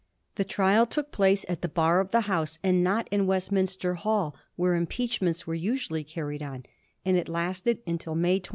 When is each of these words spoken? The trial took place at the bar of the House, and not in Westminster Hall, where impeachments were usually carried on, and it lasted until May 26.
The 0.33 0.43
trial 0.43 0.87
took 0.87 1.11
place 1.11 1.45
at 1.47 1.61
the 1.61 1.67
bar 1.69 1.99
of 1.99 2.09
the 2.09 2.21
House, 2.21 2.57
and 2.63 2.83
not 2.83 3.07
in 3.11 3.27
Westminster 3.27 3.93
Hall, 3.93 4.35
where 4.55 4.73
impeachments 4.73 5.45
were 5.45 5.53
usually 5.53 6.03
carried 6.03 6.41
on, 6.41 6.65
and 7.05 7.17
it 7.17 7.29
lasted 7.29 7.83
until 7.85 8.15
May 8.15 8.39
26. 8.39 8.49